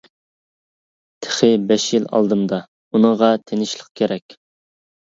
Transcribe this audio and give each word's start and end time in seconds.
تېخى 1.25 1.51
بەش 1.73 1.85
يىل 1.93 2.09
ئالدىمدا. 2.11 2.61
ئۇنىڭغا 2.89 3.31
تىنچلىق 3.47 3.97
كېرەك. 4.03 4.43